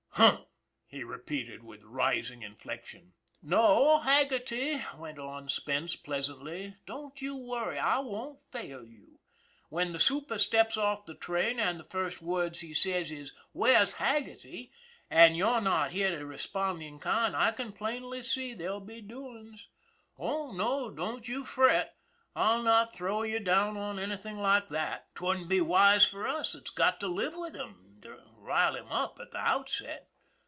"Huh!" 0.21 0.37
he 0.85 1.03
repeated, 1.05 1.63
with 1.63 1.83
rising 1.83 2.41
inflexion." 2.43 3.13
No, 3.41 3.99
Haggerty," 3.99 4.81
went 4.97 5.17
on 5.17 5.47
Spence 5.47 5.95
pleasantly," 5.95 6.75
don't 6.85 7.19
you 7.21 7.37
worry. 7.37 7.79
I 7.79 7.99
won't 7.99 8.39
fail 8.51 8.83
you. 8.85 9.19
When 9.69 9.93
the 9.93 9.99
super 9.99 10.37
steps 10.37 10.75
off 10.75 11.05
the 11.05 11.15
train, 11.15 11.61
and 11.61 11.79
the 11.79 11.85
first 11.85 12.21
words 12.21 12.59
he 12.59 12.73
says 12.73 13.09
is,' 13.09 13.33
Where's 13.53 13.93
Haggerty?' 13.93 14.71
and 15.09 15.37
you're 15.37 15.61
not 15.61 15.91
here 15.91 16.11
to 16.15 16.25
respond 16.25 16.83
in 16.83 16.99
kind 16.99 17.35
I 17.35 17.51
can 17.53 17.71
plainly 17.71 18.21
see 18.21 18.53
there'll 18.53 18.79
be 18.81 19.01
doings. 19.01 19.69
Oh, 20.19 20.51
no, 20.51 20.91
don't 20.91 21.27
you 21.27 21.45
fret, 21.45 21.95
I'll 22.35 22.61
not 22.61 22.93
throw 22.93 23.23
you 23.23 23.39
down 23.39 23.77
on 23.77 23.97
anything 23.97 24.37
like 24.37 24.67
that 24.69 25.15
'twouldn't 25.15 25.49
be 25.49 25.61
wise 25.61 26.05
for 26.05 26.27
us, 26.27 26.51
that's 26.51 26.69
got 26.69 26.99
to 26.99 27.07
live 27.07 27.33
with 27.35 27.55
him, 27.55 27.97
to 28.03 28.19
rile 28.37 28.75
him 28.75 28.91
up 28.91 29.19
at 29.19 29.31
the 29.31 29.37
outset 29.37 30.07